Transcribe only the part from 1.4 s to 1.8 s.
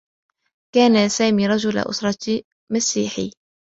رجل